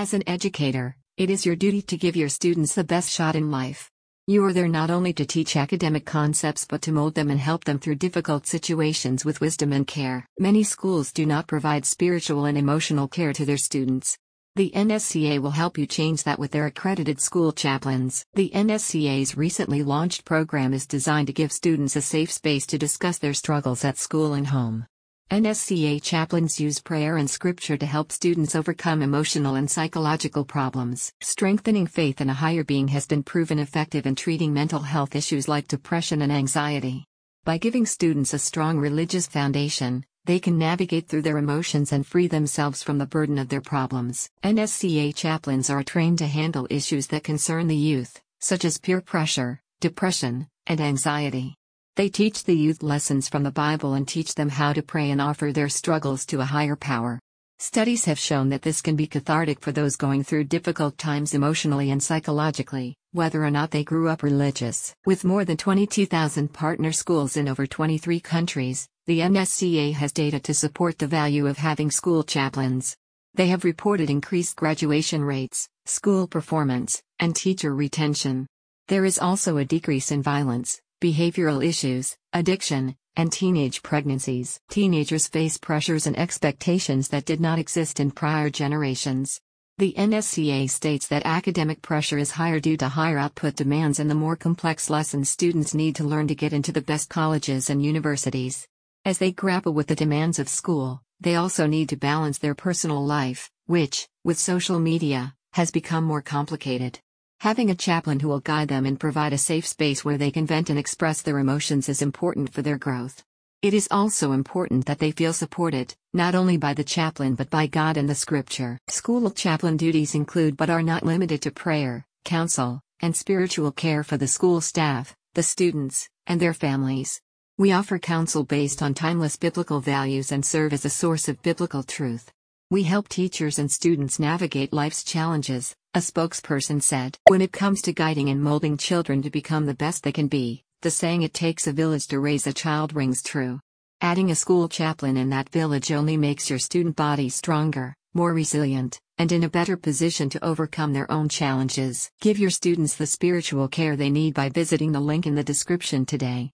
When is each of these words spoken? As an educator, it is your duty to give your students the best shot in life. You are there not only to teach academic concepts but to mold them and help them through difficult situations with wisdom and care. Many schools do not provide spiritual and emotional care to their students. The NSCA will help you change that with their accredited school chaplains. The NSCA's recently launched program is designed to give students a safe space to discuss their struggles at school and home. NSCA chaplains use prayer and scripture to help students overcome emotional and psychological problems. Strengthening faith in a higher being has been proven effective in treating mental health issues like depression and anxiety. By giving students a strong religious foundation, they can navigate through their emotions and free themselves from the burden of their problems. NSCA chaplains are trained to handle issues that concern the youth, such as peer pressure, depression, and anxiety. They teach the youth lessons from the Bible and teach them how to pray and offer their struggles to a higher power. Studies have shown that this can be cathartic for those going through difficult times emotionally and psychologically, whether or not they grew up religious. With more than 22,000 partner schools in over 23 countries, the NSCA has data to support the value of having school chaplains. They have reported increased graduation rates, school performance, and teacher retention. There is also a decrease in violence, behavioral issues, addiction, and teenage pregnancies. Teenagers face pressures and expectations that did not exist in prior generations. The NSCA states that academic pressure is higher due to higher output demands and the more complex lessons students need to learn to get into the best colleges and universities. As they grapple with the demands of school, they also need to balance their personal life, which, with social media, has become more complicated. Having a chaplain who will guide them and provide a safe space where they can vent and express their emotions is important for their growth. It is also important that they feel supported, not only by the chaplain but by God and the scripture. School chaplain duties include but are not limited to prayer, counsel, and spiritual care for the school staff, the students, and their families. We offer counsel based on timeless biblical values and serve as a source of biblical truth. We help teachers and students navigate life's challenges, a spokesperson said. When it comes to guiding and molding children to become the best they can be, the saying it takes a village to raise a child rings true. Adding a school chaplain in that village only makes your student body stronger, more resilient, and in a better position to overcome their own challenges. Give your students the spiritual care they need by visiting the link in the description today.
As 0.00 0.14
an 0.14 0.22
educator, 0.28 0.94
it 1.16 1.28
is 1.28 1.44
your 1.44 1.56
duty 1.56 1.82
to 1.82 1.96
give 1.96 2.14
your 2.14 2.28
students 2.28 2.72
the 2.72 2.84
best 2.84 3.10
shot 3.10 3.34
in 3.34 3.50
life. 3.50 3.90
You 4.28 4.44
are 4.44 4.52
there 4.52 4.68
not 4.68 4.90
only 4.90 5.12
to 5.14 5.26
teach 5.26 5.56
academic 5.56 6.06
concepts 6.06 6.64
but 6.64 6.82
to 6.82 6.92
mold 6.92 7.16
them 7.16 7.30
and 7.30 7.40
help 7.40 7.64
them 7.64 7.80
through 7.80 7.96
difficult 7.96 8.46
situations 8.46 9.24
with 9.24 9.40
wisdom 9.40 9.72
and 9.72 9.84
care. 9.84 10.24
Many 10.38 10.62
schools 10.62 11.10
do 11.12 11.26
not 11.26 11.48
provide 11.48 11.84
spiritual 11.84 12.44
and 12.44 12.56
emotional 12.56 13.08
care 13.08 13.32
to 13.32 13.44
their 13.44 13.56
students. 13.56 14.16
The 14.54 14.70
NSCA 14.72 15.40
will 15.40 15.50
help 15.50 15.76
you 15.76 15.84
change 15.84 16.22
that 16.22 16.38
with 16.38 16.52
their 16.52 16.66
accredited 16.66 17.20
school 17.20 17.50
chaplains. 17.50 18.24
The 18.34 18.52
NSCA's 18.54 19.36
recently 19.36 19.82
launched 19.82 20.24
program 20.24 20.74
is 20.74 20.86
designed 20.86 21.26
to 21.26 21.32
give 21.32 21.50
students 21.50 21.96
a 21.96 22.02
safe 22.02 22.30
space 22.30 22.66
to 22.68 22.78
discuss 22.78 23.18
their 23.18 23.34
struggles 23.34 23.84
at 23.84 23.98
school 23.98 24.34
and 24.34 24.46
home. 24.46 24.86
NSCA 25.30 26.02
chaplains 26.02 26.58
use 26.58 26.80
prayer 26.80 27.18
and 27.18 27.28
scripture 27.28 27.76
to 27.76 27.84
help 27.84 28.12
students 28.12 28.54
overcome 28.54 29.02
emotional 29.02 29.56
and 29.56 29.70
psychological 29.70 30.42
problems. 30.42 31.12
Strengthening 31.20 31.86
faith 31.86 32.22
in 32.22 32.30
a 32.30 32.34
higher 32.34 32.64
being 32.64 32.88
has 32.88 33.06
been 33.06 33.22
proven 33.22 33.58
effective 33.58 34.06
in 34.06 34.14
treating 34.14 34.54
mental 34.54 34.80
health 34.80 35.14
issues 35.14 35.46
like 35.46 35.68
depression 35.68 36.22
and 36.22 36.32
anxiety. 36.32 37.04
By 37.44 37.58
giving 37.58 37.84
students 37.84 38.32
a 38.32 38.38
strong 38.38 38.78
religious 38.78 39.26
foundation, 39.26 40.02
they 40.24 40.38
can 40.38 40.56
navigate 40.56 41.08
through 41.08 41.22
their 41.22 41.36
emotions 41.36 41.92
and 41.92 42.06
free 42.06 42.26
themselves 42.26 42.82
from 42.82 42.96
the 42.96 43.04
burden 43.04 43.36
of 43.36 43.50
their 43.50 43.60
problems. 43.60 44.30
NSCA 44.42 45.14
chaplains 45.14 45.68
are 45.68 45.82
trained 45.82 46.18
to 46.18 46.26
handle 46.26 46.66
issues 46.70 47.06
that 47.08 47.22
concern 47.22 47.66
the 47.66 47.76
youth, 47.76 48.18
such 48.40 48.64
as 48.64 48.78
peer 48.78 49.02
pressure, 49.02 49.60
depression, 49.80 50.48
and 50.66 50.80
anxiety. 50.80 51.57
They 51.98 52.08
teach 52.08 52.44
the 52.44 52.54
youth 52.54 52.84
lessons 52.84 53.28
from 53.28 53.42
the 53.42 53.50
Bible 53.50 53.94
and 53.94 54.06
teach 54.06 54.36
them 54.36 54.50
how 54.50 54.72
to 54.72 54.84
pray 54.84 55.10
and 55.10 55.20
offer 55.20 55.50
their 55.50 55.68
struggles 55.68 56.24
to 56.26 56.40
a 56.40 56.44
higher 56.44 56.76
power. 56.76 57.18
Studies 57.58 58.04
have 58.04 58.20
shown 58.20 58.50
that 58.50 58.62
this 58.62 58.80
can 58.80 58.94
be 58.94 59.08
cathartic 59.08 59.60
for 59.60 59.72
those 59.72 59.96
going 59.96 60.22
through 60.22 60.44
difficult 60.44 60.96
times 60.96 61.34
emotionally 61.34 61.90
and 61.90 62.00
psychologically, 62.00 62.94
whether 63.10 63.42
or 63.42 63.50
not 63.50 63.72
they 63.72 63.82
grew 63.82 64.08
up 64.08 64.22
religious. 64.22 64.94
With 65.06 65.24
more 65.24 65.44
than 65.44 65.56
22,000 65.56 66.52
partner 66.52 66.92
schools 66.92 67.36
in 67.36 67.48
over 67.48 67.66
23 67.66 68.20
countries, 68.20 68.86
the 69.06 69.18
NSCA 69.18 69.92
has 69.94 70.12
data 70.12 70.38
to 70.38 70.54
support 70.54 70.98
the 70.98 71.08
value 71.08 71.48
of 71.48 71.58
having 71.58 71.90
school 71.90 72.22
chaplains. 72.22 72.96
They 73.34 73.48
have 73.48 73.64
reported 73.64 74.08
increased 74.08 74.54
graduation 74.54 75.24
rates, 75.24 75.68
school 75.84 76.28
performance, 76.28 77.02
and 77.18 77.34
teacher 77.34 77.74
retention. 77.74 78.46
There 78.86 79.04
is 79.04 79.18
also 79.18 79.56
a 79.56 79.64
decrease 79.64 80.12
in 80.12 80.22
violence, 80.22 80.80
behavioral 81.00 81.64
issues, 81.64 82.16
addiction, 82.32 82.96
and 83.16 83.32
teenage 83.32 83.82
pregnancies. 83.82 84.60
Teenagers 84.68 85.28
face 85.28 85.56
pressures 85.56 86.06
and 86.06 86.18
expectations 86.18 87.08
that 87.08 87.24
did 87.24 87.40
not 87.40 87.58
exist 87.58 88.00
in 88.00 88.10
prior 88.10 88.50
generations. 88.50 89.40
The 89.78 89.94
NSCA 89.96 90.68
states 90.68 91.06
that 91.06 91.24
academic 91.24 91.82
pressure 91.82 92.18
is 92.18 92.32
higher 92.32 92.58
due 92.58 92.76
to 92.78 92.88
higher 92.88 93.16
output 93.16 93.54
demands 93.54 94.00
and 94.00 94.10
the 94.10 94.14
more 94.16 94.34
complex 94.34 94.90
lessons 94.90 95.30
students 95.30 95.72
need 95.72 95.94
to 95.96 96.04
learn 96.04 96.26
to 96.28 96.34
get 96.34 96.52
into 96.52 96.72
the 96.72 96.82
best 96.82 97.08
colleges 97.08 97.70
and 97.70 97.80
universities. 97.80 98.66
As 99.04 99.18
they 99.18 99.30
grapple 99.30 99.74
with 99.74 99.86
the 99.86 99.94
demands 99.94 100.40
of 100.40 100.48
school, 100.48 101.00
they 101.20 101.36
also 101.36 101.68
need 101.68 101.88
to 101.90 101.96
balance 101.96 102.38
their 102.38 102.56
personal 102.56 103.04
life, 103.04 103.50
which, 103.66 104.08
with 104.24 104.36
social 104.36 104.80
media, 104.80 105.34
has 105.52 105.70
become 105.70 106.02
more 106.02 106.22
complicated. 106.22 106.98
Having 107.40 107.70
a 107.70 107.76
chaplain 107.76 108.18
who 108.18 108.26
will 108.26 108.40
guide 108.40 108.66
them 108.66 108.84
and 108.84 108.98
provide 108.98 109.32
a 109.32 109.38
safe 109.38 109.64
space 109.64 110.04
where 110.04 110.18
they 110.18 110.32
can 110.32 110.44
vent 110.44 110.70
and 110.70 110.78
express 110.78 111.22
their 111.22 111.38
emotions 111.38 111.88
is 111.88 112.02
important 112.02 112.52
for 112.52 112.62
their 112.62 112.78
growth. 112.78 113.22
It 113.62 113.74
is 113.74 113.86
also 113.92 114.32
important 114.32 114.86
that 114.86 114.98
they 114.98 115.12
feel 115.12 115.32
supported, 115.32 115.94
not 116.12 116.34
only 116.34 116.56
by 116.56 116.74
the 116.74 116.82
chaplain 116.82 117.36
but 117.36 117.48
by 117.48 117.68
God 117.68 117.96
and 117.96 118.08
the 118.08 118.16
scripture. 118.16 118.76
School 118.88 119.30
chaplain 119.30 119.76
duties 119.76 120.16
include 120.16 120.56
but 120.56 120.68
are 120.68 120.82
not 120.82 121.06
limited 121.06 121.40
to 121.42 121.52
prayer, 121.52 122.04
counsel, 122.24 122.80
and 122.98 123.14
spiritual 123.14 123.70
care 123.70 124.02
for 124.02 124.16
the 124.16 124.26
school 124.26 124.60
staff, 124.60 125.14
the 125.34 125.44
students, 125.44 126.08
and 126.26 126.40
their 126.40 126.54
families. 126.54 127.20
We 127.56 127.70
offer 127.70 128.00
counsel 128.00 128.42
based 128.42 128.82
on 128.82 128.94
timeless 128.94 129.36
biblical 129.36 129.78
values 129.80 130.32
and 130.32 130.44
serve 130.44 130.72
as 130.72 130.84
a 130.84 130.90
source 130.90 131.28
of 131.28 131.40
biblical 131.42 131.84
truth. 131.84 132.32
We 132.70 132.82
help 132.82 133.08
teachers 133.08 133.58
and 133.58 133.70
students 133.70 134.18
navigate 134.18 134.74
life's 134.74 135.02
challenges, 135.02 135.74
a 135.94 136.00
spokesperson 136.00 136.82
said. 136.82 137.16
When 137.26 137.40
it 137.40 137.50
comes 137.50 137.80
to 137.82 137.94
guiding 137.94 138.28
and 138.28 138.42
molding 138.42 138.76
children 138.76 139.22
to 139.22 139.30
become 139.30 139.64
the 139.64 139.72
best 139.72 140.02
they 140.02 140.12
can 140.12 140.28
be, 140.28 140.64
the 140.82 140.90
saying 140.90 141.22
it 141.22 141.32
takes 141.32 141.66
a 141.66 141.72
village 141.72 142.08
to 142.08 142.20
raise 142.20 142.46
a 142.46 142.52
child 142.52 142.94
rings 142.94 143.22
true. 143.22 143.58
Adding 144.02 144.30
a 144.30 144.34
school 144.34 144.68
chaplain 144.68 145.16
in 145.16 145.30
that 145.30 145.48
village 145.48 145.90
only 145.90 146.18
makes 146.18 146.50
your 146.50 146.58
student 146.58 146.94
body 146.94 147.30
stronger, 147.30 147.94
more 148.12 148.34
resilient, 148.34 149.00
and 149.16 149.32
in 149.32 149.44
a 149.44 149.48
better 149.48 149.78
position 149.78 150.28
to 150.28 150.44
overcome 150.44 150.92
their 150.92 151.10
own 151.10 151.30
challenges. 151.30 152.10
Give 152.20 152.38
your 152.38 152.50
students 152.50 152.96
the 152.96 153.06
spiritual 153.06 153.68
care 153.68 153.96
they 153.96 154.10
need 154.10 154.34
by 154.34 154.50
visiting 154.50 154.92
the 154.92 155.00
link 155.00 155.26
in 155.26 155.34
the 155.34 155.42
description 155.42 156.04
today. 156.04 156.50